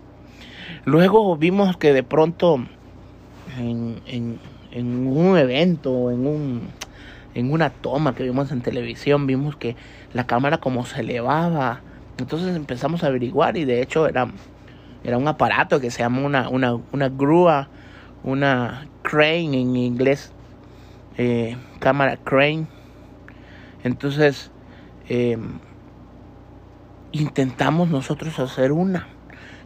Luego 0.84 1.34
vimos 1.38 1.78
que 1.78 1.94
de 1.94 2.02
pronto 2.02 2.66
en, 3.58 4.02
en, 4.06 4.38
en 4.72 5.06
un 5.06 5.38
evento, 5.38 6.10
en, 6.10 6.26
un, 6.26 6.68
en 7.34 7.50
una 7.50 7.70
toma 7.70 8.14
que 8.14 8.24
vimos 8.24 8.52
en 8.52 8.60
televisión, 8.60 9.26
vimos 9.26 9.56
que 9.56 9.74
la 10.12 10.26
cámara 10.26 10.58
como 10.58 10.84
se 10.84 11.00
elevaba. 11.00 11.80
Entonces 12.18 12.56
empezamos 12.56 13.04
a 13.04 13.08
averiguar 13.08 13.56
y 13.56 13.64
de 13.64 13.82
hecho 13.82 14.06
era, 14.06 14.28
era 15.04 15.18
un 15.18 15.28
aparato 15.28 15.80
que 15.80 15.90
se 15.90 16.00
llama 16.00 16.20
una, 16.20 16.48
una, 16.48 16.74
una 16.92 17.08
grúa 17.08 17.68
una 18.26 18.88
crane 19.02 19.60
en 19.60 19.76
inglés, 19.76 20.32
eh, 21.16 21.56
cámara 21.78 22.18
crane. 22.18 22.66
Entonces, 23.84 24.50
em, 25.08 25.60
intentamos 27.12 27.88
nosotros 27.88 28.38
hacer 28.38 28.72
una 28.72 29.06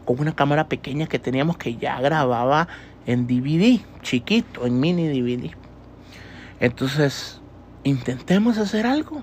con 0.04 0.20
una 0.20 0.34
cámara 0.34 0.68
pequeña 0.68 1.06
que 1.06 1.18
teníamos 1.18 1.56
que 1.56 1.76
ya 1.76 2.00
grababa 2.00 2.68
en 3.06 3.26
DVD, 3.26 3.80
chiquito, 4.02 4.66
en 4.66 4.78
mini 4.78 5.08
DVD. 5.08 5.50
Entonces, 6.60 7.40
intentemos 7.84 8.58
hacer 8.58 8.86
algo. 8.86 9.22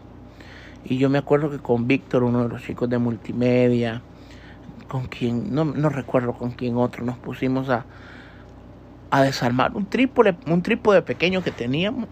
Y 0.90 0.98
yo 0.98 1.10
me 1.10 1.18
acuerdo 1.18 1.50
que 1.50 1.60
con 1.60 1.88
Víctor, 1.88 2.24
uno 2.24 2.44
de 2.44 2.50
los 2.50 2.64
chicos 2.64 2.90
de 2.90 2.98
multimedia, 2.98 4.02
con 4.88 5.08
quien, 5.08 5.54
no, 5.54 5.66
no 5.66 5.90
recuerdo 5.90 6.34
con 6.34 6.52
quién 6.52 6.78
otro, 6.78 7.04
nos 7.04 7.18
pusimos 7.18 7.70
a, 7.70 7.86
a 9.12 9.22
desarmar 9.22 9.76
un 9.76 9.86
trípode, 9.86 10.38
un 10.48 10.62
trípode 10.62 11.02
pequeño 11.02 11.44
que 11.44 11.52
teníamos 11.52 12.08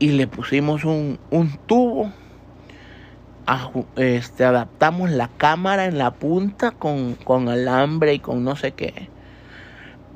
y 0.00 0.10
le 0.12 0.26
pusimos 0.26 0.84
un, 0.84 1.20
un 1.30 1.56
tubo. 1.66 2.10
este, 3.96 4.44
adaptamos 4.44 5.10
la 5.10 5.28
cámara 5.28 5.84
en 5.86 5.98
la 5.98 6.12
punta 6.12 6.72
con, 6.72 7.14
con 7.14 7.48
alambre 7.48 8.14
y 8.14 8.18
con 8.18 8.42
no 8.42 8.56
sé 8.56 8.72
qué. 8.72 9.08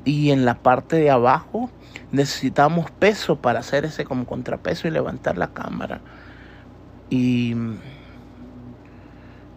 Y 0.03 0.31
en 0.31 0.45
la 0.45 0.55
parte 0.55 0.97
de 0.97 1.09
abajo 1.11 1.71
necesitamos 2.11 2.91
peso 2.91 3.37
para 3.37 3.59
hacer 3.59 3.85
ese 3.85 4.05
como 4.05 4.25
contrapeso 4.25 4.87
y 4.87 4.91
levantar 4.91 5.37
la 5.37 5.53
cámara. 5.53 6.01
Y, 7.09 7.55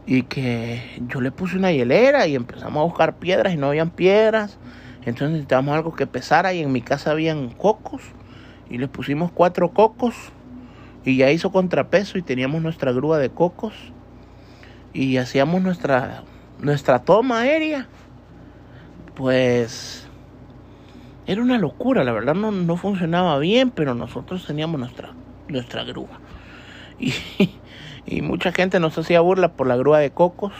y 0.07 0.23
que 0.23 0.83
yo 1.09 1.21
le 1.21 1.31
puse 1.31 1.57
una 1.57 1.73
hielera 1.73 2.27
y 2.27 2.35
empezamos 2.35 2.81
a 2.81 2.85
buscar 2.85 3.17
piedras 3.17 3.55
y 3.55 3.57
no 3.57 3.69
habían 3.69 3.91
piedras. 3.91 4.59
Entonces 4.99 5.31
necesitábamos 5.31 5.75
algo 5.75 5.95
que 5.95 6.07
pesara 6.07 6.53
y 6.53 6.61
en 6.61 6.73
mi 6.73 6.83
casa 6.83 7.13
habían 7.13 7.51
cocos 7.51 8.03
y 8.69 8.79
le 8.79 8.89
pusimos 8.89 9.31
cuatro 9.33 9.73
cocos 9.73 10.15
y 11.05 11.17
ya 11.17 11.31
hizo 11.31 11.51
contrapeso 11.51 12.19
y 12.19 12.23
teníamos 12.23 12.63
nuestra 12.63 12.93
grúa 12.93 13.19
de 13.19 13.31
cocos 13.31 13.75
y 14.93 15.17
hacíamos 15.17 15.63
nuestra 15.63 16.25
nuestra 16.59 16.99
toma 17.01 17.41
aérea. 17.41 17.87
Pues 19.15 20.07
era 21.27 21.43
una 21.43 21.59
locura, 21.59 22.05
la 22.05 22.13
verdad 22.13 22.35
no, 22.35 22.51
no 22.51 22.77
funcionaba 22.77 23.39
bien, 23.39 23.71
pero 23.71 23.95
nosotros 23.95 24.47
teníamos 24.47 24.79
nuestra 24.81 25.15
nuestra 25.49 25.85
grúa. 25.85 26.21
Y, 26.99 27.15
y 28.07 28.23
mucha 28.23 28.53
gente 28.53 28.81
nos 28.81 28.97
hacía 28.99 29.21
burla 29.21 29.53
por 29.53 29.67
la 29.67 29.77
grúa 29.77 29.99
de 29.99 30.11
cocos. 30.11 30.53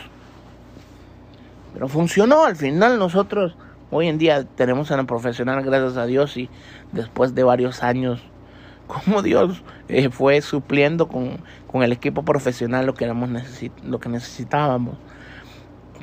Pero 1.73 1.87
funcionó, 1.87 2.45
al 2.45 2.55
final 2.55 2.97
nosotros 2.97 3.55
Hoy 3.91 4.07
en 4.07 4.19
día 4.19 4.43
tenemos 4.43 4.91
a 4.91 4.93
una 4.93 5.07
profesional, 5.07 5.63
gracias 5.63 5.97
a 5.97 6.05
Dios, 6.05 6.37
y 6.37 6.47
después 6.91 7.33
de 7.33 7.43
varios 7.43 7.81
años, 7.81 8.21
como 8.87 9.23
Dios 9.23 9.63
eh, 9.87 10.09
fue 10.09 10.41
supliendo 10.41 11.07
con, 11.07 11.39
el 11.81 11.91
equipo 11.91 12.23
profesional 12.23 12.85
lo 12.85 12.93
que, 12.93 13.05
éramos 13.05 13.29
lo 13.83 13.99
que 13.99 14.09
necesitábamos. 14.09 14.95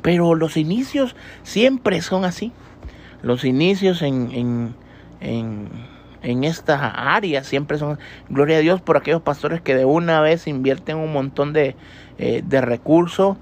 Pero 0.01 0.35
los 0.35 0.57
inicios 0.57 1.15
siempre 1.43 2.01
son 2.01 2.25
así. 2.25 2.51
Los 3.21 3.45
inicios 3.45 4.01
en, 4.01 4.75
en, 5.21 5.65
en 6.21 6.43
esta 6.43 7.15
área 7.15 7.43
siempre 7.43 7.77
son, 7.77 7.99
gloria 8.29 8.57
a 8.57 8.61
Dios 8.61 8.81
por 8.81 8.97
aquellos 8.97 9.21
pastores 9.21 9.61
que 9.61 9.75
de 9.75 9.85
una 9.85 10.21
vez 10.21 10.47
invierten 10.47 10.97
un 10.97 11.13
montón 11.13 11.53
de, 11.53 11.75
eh, 12.17 12.41
de 12.45 12.61
recursos 12.61 13.37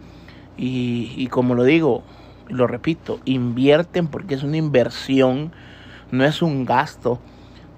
y, 0.57 1.13
y 1.15 1.27
como 1.27 1.55
lo 1.55 1.63
digo, 1.63 2.03
lo 2.47 2.67
repito, 2.67 3.19
invierten 3.25 4.07
porque 4.07 4.35
es 4.35 4.43
una 4.43 4.57
inversión, 4.57 5.51
no 6.11 6.25
es 6.25 6.41
un 6.41 6.65
gasto. 6.65 7.19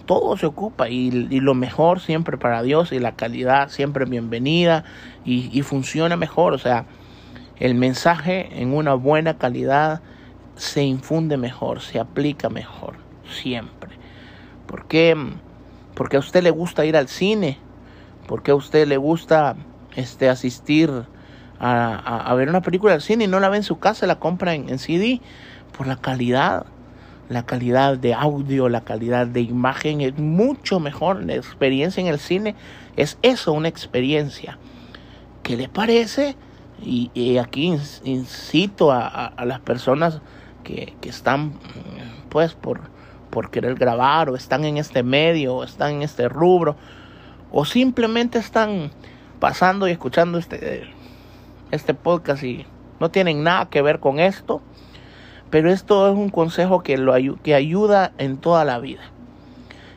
Todo 0.05 0.37
se 0.37 0.45
ocupa 0.45 0.89
y, 0.89 1.11
lo 1.11 1.53
mejor 1.53 1.99
siempre 1.99 2.37
para 2.37 2.63
Dios 2.63 2.91
y 2.93 2.99
la 2.99 3.15
calidad 3.15 3.69
siempre 3.69 4.05
bienvenida 4.05 4.85
y, 5.25 5.49
y 5.51 5.61
funciona 5.63 6.15
mejor. 6.15 6.53
O 6.53 6.57
sea, 6.57 6.85
el 7.59 7.75
mensaje 7.75 8.61
en 8.61 8.73
una 8.73 8.93
buena 8.93 9.37
calidad 9.37 10.01
se 10.55 10.83
infunde 10.83 11.37
mejor, 11.37 11.81
se 11.81 11.99
aplica 11.99 12.49
mejor, 12.49 12.95
siempre. 13.29 13.76
¿Por 14.67 14.88
qué? 14.88 15.15
Porque 15.95 16.17
a 16.17 16.19
usted 16.19 16.43
le 16.43 16.51
gusta 16.51 16.86
ir 16.86 16.95
al 16.95 17.07
cine, 17.07 17.57
porque 18.27 18.51
a 18.51 18.55
usted 18.55 18.88
le 18.88 18.97
gusta 18.97 19.55
este, 19.95 20.29
asistir 20.29 20.91
a, 21.59 22.33
ver 22.36 22.50
una 22.50 22.62
película 22.62 22.93
al 22.93 23.01
cine 23.01 23.24
y 23.24 23.27
no 23.27 23.39
la 23.39 23.50
ve 23.50 23.57
en 23.57 23.63
su 23.63 23.79
casa, 23.79 24.05
la 24.05 24.19
compra 24.19 24.53
en, 24.53 24.77
CD 24.77 25.21
por 25.75 25.88
la 25.88 25.97
calidad. 25.97 26.65
La 27.29 27.45
calidad 27.45 27.97
de 27.97 28.13
audio, 28.13 28.69
la 28.69 28.86
calidad 28.86 29.27
de 29.27 29.41
imagen 29.41 30.00
es 30.00 30.17
mucho 30.17 30.79
mejor. 30.79 31.25
La 31.25 31.36
experiencia 31.36 32.00
en 32.00 32.07
el 32.07 32.19
cine 32.19 32.55
es 32.95 33.17
eso, 33.21 33.51
una 33.51 33.67
experiencia. 33.67 34.57
¿Qué 35.43 35.57
le 35.57 35.67
parece? 35.67 36.38
Y, 36.81 37.38
aquí 37.38 37.75
incito 38.05 38.93
a, 38.93 39.33
las 39.43 39.59
personas 39.59 40.21
que, 40.63 40.93
que, 41.01 41.09
están 41.09 41.53
pues 42.29 42.53
por, 42.53 42.79
por 43.29 43.50
querer 43.50 43.75
grabar 43.75 44.29
o 44.29 44.36
están 44.36 44.65
en 44.65 44.77
este 44.77 45.03
medio 45.03 45.55
o 45.55 45.63
están 45.63 45.96
en 45.96 46.01
este 46.01 46.29
rubro 46.29 46.75
o 47.51 47.65
simplemente 47.65 48.39
están 48.39 48.91
pasando 49.39 49.88
y 49.88 49.91
escuchando 49.91 50.38
este, 50.38 50.89
este 51.72 51.93
podcast 51.93 52.43
y 52.43 52.65
no 53.00 53.10
tienen 53.10 53.43
nada 53.43 53.69
que 53.69 53.81
ver 53.81 54.00
con 54.00 54.19
esto, 54.19 54.62
pero 55.50 55.72
esto 55.72 56.10
es 56.10 56.17
un 56.17 56.29
consejo 56.29 56.81
que, 56.81 56.98
lo, 56.98 57.13
que 57.41 57.55
ayuda 57.55 58.12
en 58.17 58.38
toda 58.38 58.65
la 58.65 58.79
vida. 58.79 59.03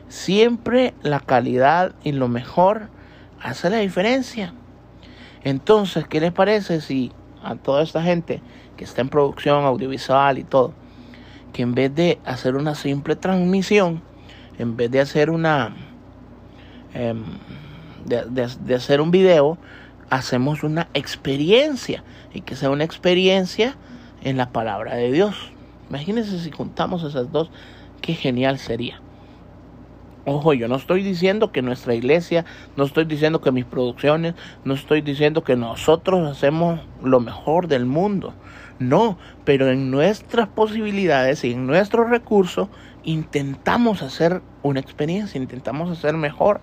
Siempre 0.07 0.93
la 1.01 1.19
calidad 1.19 1.93
y 2.03 2.11
lo 2.11 2.27
mejor 2.27 2.89
hace 3.41 3.69
la 3.69 3.77
diferencia. 3.77 4.53
Entonces, 5.43 6.07
¿qué 6.07 6.19
les 6.19 6.31
parece 6.31 6.81
si 6.81 7.11
a 7.43 7.55
toda 7.55 7.81
esta 7.81 8.01
gente 8.01 8.41
que 8.77 8.83
está 8.83 9.01
en 9.01 9.09
producción 9.09 9.65
audiovisual 9.65 10.37
y 10.37 10.43
todo, 10.43 10.73
que 11.53 11.61
en 11.63 11.75
vez 11.75 11.93
de 11.93 12.19
hacer 12.25 12.55
una 12.55 12.75
simple 12.75 13.15
transmisión, 13.15 14.01
en 14.57 14.75
vez 14.77 14.91
de 14.91 14.99
hacer 14.99 15.29
una... 15.29 15.75
Em, 16.93 17.23
de, 18.05 18.75
hacer 18.75 18.99
un 18.99 19.11
video, 19.11 19.57
hacemos 20.09 20.63
una 20.63 20.87
experiencia 20.93 22.03
y 22.33 22.41
que 22.41 22.55
sea 22.55 22.69
una 22.69 22.83
experiencia 22.83 23.75
en 24.23 24.37
la 24.37 24.51
palabra 24.51 24.95
de 24.95 25.11
Dios. 25.11 25.51
Imagínense 25.89 26.39
si 26.39 26.51
juntamos 26.51 27.03
esas 27.03 27.31
dos, 27.31 27.49
qué 28.01 28.13
genial 28.13 28.57
sería. 28.57 29.01
Ojo, 30.23 30.53
yo 30.53 30.67
no 30.67 30.75
estoy 30.75 31.01
diciendo 31.01 31.51
que 31.51 31.63
nuestra 31.63 31.95
iglesia, 31.95 32.45
no 32.75 32.83
estoy 32.83 33.05
diciendo 33.05 33.41
que 33.41 33.51
mis 33.51 33.65
producciones, 33.65 34.35
no 34.63 34.75
estoy 34.75 35.01
diciendo 35.01 35.43
que 35.43 35.55
nosotros 35.55 36.29
hacemos 36.29 36.79
lo 37.03 37.19
mejor 37.19 37.67
del 37.67 37.87
mundo. 37.87 38.35
No, 38.77 39.17
pero 39.45 39.71
en 39.71 39.89
nuestras 39.89 40.47
posibilidades 40.47 41.43
y 41.43 41.53
en 41.53 41.65
nuestros 41.65 42.09
recursos 42.09 42.67
intentamos 43.03 44.03
hacer 44.03 44.43
una 44.61 44.79
experiencia, 44.79 45.41
intentamos 45.41 45.89
hacer 45.89 46.15
mejor. 46.15 46.61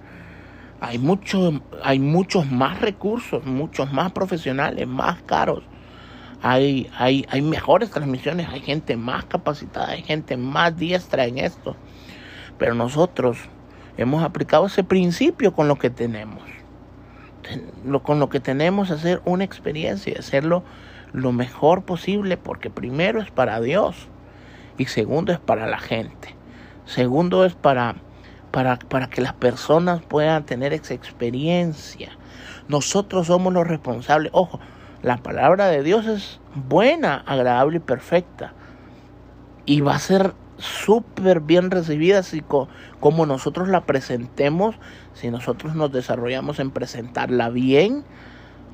Hay, 0.80 0.98
mucho, 0.98 1.60
hay 1.82 1.98
muchos 1.98 2.48
más 2.48 2.80
recursos, 2.80 3.44
muchos 3.44 3.92
más 3.92 4.12
profesionales, 4.12 4.86
más 4.86 5.20
caros. 5.22 5.64
Hay, 6.42 6.88
hay, 6.96 7.26
hay 7.28 7.42
mejores 7.42 7.90
transmisiones, 7.90 8.48
hay 8.48 8.60
gente 8.60 8.96
más 8.96 9.24
capacitada, 9.24 9.88
hay 9.90 10.02
gente 10.02 10.36
más 10.36 10.76
diestra 10.76 11.26
en 11.26 11.38
esto. 11.38 11.74
Pero 12.58 12.74
nosotros 12.74 13.38
hemos 13.96 14.22
aplicado 14.22 14.66
ese 14.66 14.84
principio 14.84 15.52
con 15.52 15.68
lo 15.68 15.76
que 15.76 15.90
tenemos. 15.90 16.42
con 18.02 18.18
lo 18.18 18.28
que 18.28 18.40
tenemos 18.40 18.90
hacer 18.90 19.22
una 19.24 19.44
experiencia, 19.44 20.18
hacerlo 20.18 20.64
lo 21.12 21.32
mejor 21.32 21.84
posible, 21.84 22.36
porque 22.36 22.68
primero 22.68 23.22
es 23.22 23.30
para 23.30 23.60
Dios 23.60 24.08
y 24.76 24.86
segundo 24.86 25.32
es 25.32 25.38
para 25.38 25.66
la 25.66 25.78
gente. 25.78 26.34
Segundo 26.84 27.44
es 27.44 27.54
para, 27.54 27.96
para, 28.50 28.78
para 28.78 29.08
que 29.08 29.20
las 29.20 29.32
personas 29.32 30.02
puedan 30.02 30.44
tener 30.44 30.72
esa 30.72 30.94
experiencia. 30.94 32.10
Nosotros 32.68 33.28
somos 33.28 33.52
los 33.52 33.66
responsables. 33.66 34.30
Ojo, 34.34 34.60
la 35.02 35.18
palabra 35.18 35.68
de 35.68 35.82
Dios 35.82 36.06
es 36.06 36.40
buena, 36.54 37.22
agradable 37.26 37.76
y 37.76 37.80
perfecta. 37.80 38.52
Y 39.64 39.80
va 39.80 39.94
a 39.94 39.98
ser 39.98 40.34
súper 40.58 41.40
bien 41.40 41.70
recibida 41.70 42.22
si 42.22 42.42
como 43.00 43.26
nosotros 43.26 43.68
la 43.68 43.82
presentemos, 43.82 44.76
si 45.14 45.30
nosotros 45.30 45.74
nos 45.74 45.92
desarrollamos 45.92 46.58
en 46.58 46.70
presentarla 46.70 47.48
bien, 47.48 48.04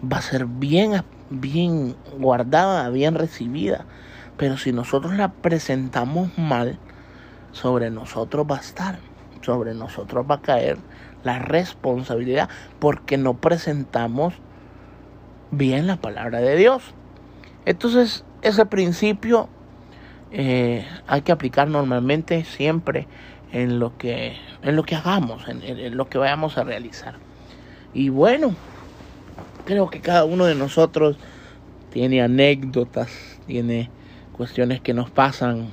va 0.03 0.19
a 0.19 0.23
ser 0.23 0.47
bien, 0.47 1.03
bien 1.31 1.97
guardada, 2.19 2.89
bien 2.91 3.15
recibida. 3.15 3.85
Pero 4.37 4.57
si 4.57 4.73
nosotros 4.73 5.15
la 5.15 5.33
presentamos 5.33 6.37
mal, 6.37 6.79
sobre 7.53 7.91
nosotros 7.91 8.47
va 8.51 8.57
a 8.57 8.61
estar, 8.61 8.99
sobre 9.41 9.75
nosotros 9.75 10.27
va 10.29 10.37
a 10.37 10.43
caer 10.43 10.79
la 11.23 11.39
responsabilidad 11.39 12.49
porque 12.81 13.17
no 13.17 13.35
presentamos 13.35 14.35
bien 15.51 15.87
la 15.87 15.97
palabra 15.97 16.41
de 16.41 16.57
Dios. 16.57 16.95
Entonces, 17.65 18.25
ese 18.43 18.67
principio 18.67 19.49
eh, 20.37 20.85
hay 21.07 21.23
que 21.23 21.31
aplicar 21.31 21.69
normalmente 21.69 22.45
siempre 22.45 23.07
en 23.53 23.79
lo 23.79 23.97
que, 23.97 24.37
en 24.63 24.75
lo 24.75 24.83
que 24.83 24.97
hagamos, 24.97 25.47
en, 25.47 25.97
lo 25.97 26.09
que 26.09 26.19
vayamos 26.19 26.59
a 26.59 26.65
realizar. 26.65 27.15
Y 27.95 28.09
bueno, 28.09 28.57
creo 29.65 29.89
que 29.91 30.01
cada 30.01 30.25
uno 30.25 30.47
de 30.47 30.57
nosotros 30.57 31.19
tiene 31.93 32.21
anécdotas, 32.21 33.39
tiene 33.47 33.91
cuestiones 34.33 34.81
que 34.81 34.93
nos 34.93 35.09
pasan 35.09 35.69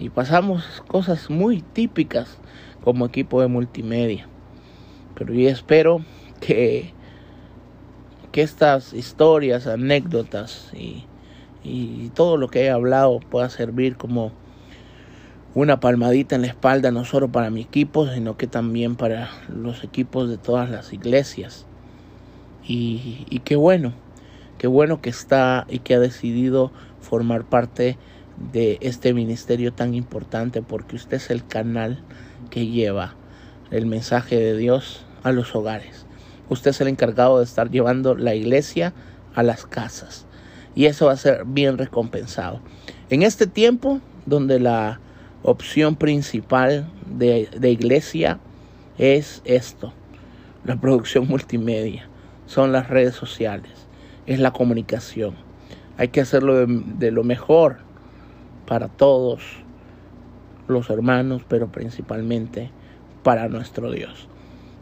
y 0.00 0.08
pasamos 0.08 0.82
cosas 0.88 1.30
muy 1.30 1.62
típicas 1.62 2.38
como 2.82 3.06
equipo 3.06 3.40
de 3.42 3.46
multimedia. 3.46 4.26
Pero 5.14 5.32
yo 5.34 5.48
espero 5.48 6.04
que, 6.40 6.92
que 8.32 8.42
estas 8.42 8.92
historias, 8.92 9.68
anécdotas 9.68 10.72
y 10.74 11.04
y 11.64 12.10
todo 12.10 12.36
lo 12.36 12.48
que 12.48 12.64
he 12.64 12.70
hablado 12.70 13.20
pueda 13.20 13.48
servir 13.48 13.96
como 13.96 14.32
una 15.54 15.80
palmadita 15.80 16.34
en 16.34 16.42
la 16.42 16.48
espalda 16.48 16.90
no 16.90 17.04
solo 17.04 17.28
para 17.28 17.50
mi 17.50 17.62
equipo, 17.62 18.06
sino 18.08 18.36
que 18.36 18.46
también 18.46 18.96
para 18.96 19.30
los 19.48 19.82
equipos 19.82 20.28
de 20.28 20.36
todas 20.36 20.68
las 20.68 20.92
iglesias. 20.92 21.64
Y, 22.66 23.26
y 23.30 23.40
qué 23.40 23.56
bueno, 23.56 23.94
qué 24.58 24.66
bueno 24.66 25.00
que 25.00 25.10
está 25.10 25.66
y 25.68 25.78
que 25.78 25.94
ha 25.94 26.00
decidido 26.00 26.70
formar 27.00 27.44
parte 27.44 27.96
de 28.52 28.78
este 28.80 29.14
ministerio 29.14 29.72
tan 29.72 29.94
importante 29.94 30.60
porque 30.60 30.96
usted 30.96 31.18
es 31.18 31.30
el 31.30 31.46
canal 31.46 32.02
que 32.50 32.66
lleva 32.66 33.14
el 33.70 33.86
mensaje 33.86 34.36
de 34.36 34.56
Dios 34.56 35.04
a 35.22 35.30
los 35.30 35.54
hogares. 35.54 36.06
Usted 36.48 36.72
es 36.72 36.80
el 36.80 36.88
encargado 36.88 37.38
de 37.38 37.44
estar 37.44 37.70
llevando 37.70 38.16
la 38.16 38.34
iglesia 38.34 38.92
a 39.34 39.42
las 39.42 39.66
casas 39.66 40.23
y 40.74 40.86
eso 40.86 41.06
va 41.06 41.12
a 41.12 41.16
ser 41.16 41.44
bien 41.44 41.78
recompensado. 41.78 42.60
En 43.10 43.22
este 43.22 43.46
tiempo 43.46 44.00
donde 44.26 44.58
la 44.58 45.00
opción 45.42 45.96
principal 45.96 46.90
de, 47.06 47.48
iglesia 47.62 48.38
es 48.98 49.42
esto, 49.44 49.92
la 50.64 50.76
producción 50.76 51.28
multimedia, 51.28 52.08
son 52.46 52.72
las 52.72 52.88
redes 52.88 53.14
sociales, 53.14 53.70
es 54.26 54.40
la 54.40 54.52
comunicación. 54.52 55.34
Hay 55.96 56.08
que 56.08 56.20
hacerlo 56.20 56.56
de, 56.56 56.66
de 56.98 57.10
lo 57.10 57.24
mejor 57.24 57.78
para 58.66 58.88
todos 58.88 59.42
los 60.66 60.88
hermanos, 60.90 61.42
pero 61.46 61.68
principalmente 61.68 62.70
para 63.22 63.48
nuestro 63.48 63.90
Dios. 63.90 64.28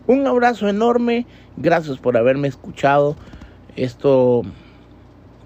Un 0.07 0.27
abrazo 0.27 0.69
enorme, 0.69 1.27
gracias 1.57 1.99
por 1.99 2.17
haberme 2.17 2.49
escuchado. 2.49 3.17
Esto 3.77 4.43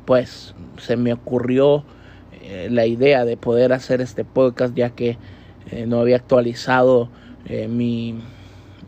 pues 0.07 0.55
se 0.79 0.97
me 0.97 1.13
ocurrió 1.13 1.85
eh, 2.43 2.69
la 2.71 2.87
idea 2.87 3.25
de 3.25 3.37
poder 3.37 3.73
hacer 3.73 4.01
este 4.01 4.25
podcast 4.25 4.75
ya 4.75 4.91
que 4.91 5.19
eh, 5.73 5.85
no 5.87 5.99
había 5.99 6.17
actualizado 6.17 7.09
eh, 7.45 7.67
mi, 7.67 8.15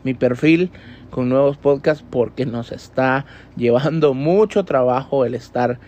mi 0.03 0.13
perfil 0.13 0.71
con 1.09 1.27
nuevos 1.27 1.57
podcasts 1.57 2.05
porque 2.09 2.45
nos 2.45 2.71
está 2.71 3.25
llevando 3.57 4.13
mucho 4.13 4.63
trabajo 4.63 5.25
el 5.25 5.35
estar 5.35 5.79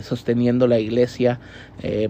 sosteniendo 0.00 0.66
la 0.66 0.78
iglesia 0.78 1.40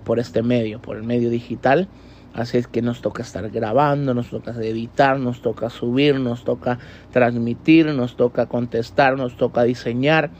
por 0.04 0.20
este 0.20 0.44
medio, 0.44 0.80
por 0.80 0.96
el 0.96 1.02
medio 1.02 1.28
digital. 1.28 1.88
Así 2.32 2.56
es 2.56 2.68
que 2.68 2.82
nos 2.82 3.00
toca 3.00 3.24
estar 3.24 3.50
grabando, 3.50 4.14
nos 4.14 4.30
toca 4.30 4.52
editar, 4.52 5.18
nos 5.18 5.42
toca 5.42 5.68
subir, 5.68 6.20
nos 6.20 6.44
toca 6.44 6.78
transmitir, 7.10 7.86
nos 7.86 8.14
toca 8.14 8.46
contestar, 8.46 9.16
nos 9.16 9.36
toca 9.36 9.64
diseñar 9.64 10.30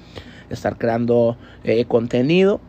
estar 0.51 0.79
creando 0.79 1.37
eh, 1.65 1.85
contenido 1.85 2.61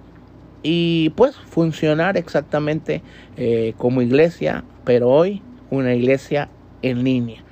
y 0.64 1.12
pues 1.12 1.36
funcionar 1.36 2.18
exactamente 2.18 3.02
eh, 3.38 3.74
como 3.78 4.02
iglesia, 4.02 4.64
pero 4.84 5.10
hoy 5.10 5.42
una 5.70 5.94
iglesia 5.94 6.50
en 6.82 7.04
línea. 7.04 7.44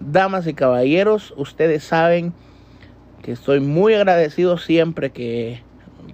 Damas 0.00 0.46
y 0.46 0.54
caballeros, 0.54 1.34
ustedes 1.36 1.84
saben 1.84 2.32
que 3.22 3.32
estoy 3.32 3.60
muy 3.60 3.94
agradecido 3.94 4.56
siempre 4.58 5.10
que 5.10 5.62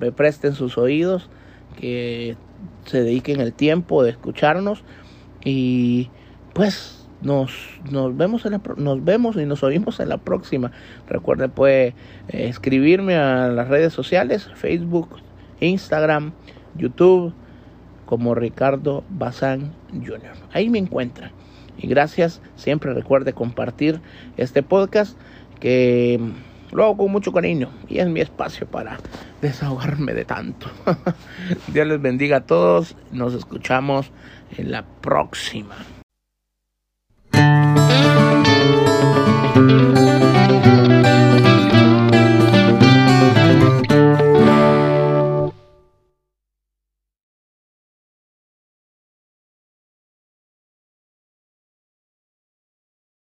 me 0.00 0.12
presten 0.12 0.54
sus 0.54 0.76
oídos, 0.76 1.30
que 1.78 2.36
se 2.84 3.02
dediquen 3.02 3.40
el 3.40 3.52
tiempo 3.52 4.02
de 4.02 4.10
escucharnos 4.10 4.82
y 5.44 6.10
pues 6.52 7.05
nos, 7.26 7.52
nos, 7.90 8.16
vemos 8.16 8.46
en 8.46 8.52
la, 8.52 8.60
nos 8.76 9.04
vemos 9.04 9.36
y 9.36 9.44
nos 9.44 9.62
oímos 9.64 9.98
en 10.00 10.08
la 10.08 10.18
próxima. 10.18 10.70
Recuerden, 11.08 11.50
puede 11.50 11.88
eh, 12.28 12.48
escribirme 12.48 13.16
a 13.16 13.48
las 13.48 13.68
redes 13.68 13.92
sociales, 13.92 14.48
Facebook, 14.54 15.08
Instagram, 15.60 16.32
YouTube, 16.76 17.34
como 18.06 18.34
Ricardo 18.36 19.02
Bazán 19.10 19.72
Jr. 19.92 20.34
Ahí 20.52 20.70
me 20.70 20.78
encuentran. 20.78 21.32
Y 21.76 21.88
gracias, 21.88 22.40
siempre 22.54 22.94
recuerde 22.94 23.32
compartir 23.32 24.00
este 24.36 24.62
podcast 24.62 25.18
que 25.58 26.20
lo 26.72 26.84
hago 26.84 26.96
con 26.96 27.12
mucho 27.12 27.32
cariño 27.32 27.70
y 27.88 27.98
es 27.98 28.08
mi 28.08 28.20
espacio 28.20 28.66
para 28.66 28.98
desahogarme 29.42 30.14
de 30.14 30.24
tanto. 30.24 30.68
Dios 31.66 31.86
les 31.88 32.00
bendiga 32.00 32.38
a 32.38 32.46
todos. 32.46 32.94
Nos 33.10 33.34
escuchamos 33.34 34.12
en 34.56 34.70
la 34.70 34.84
próxima. 34.84 35.74
thank 39.56 39.98
you. 40.00 40.05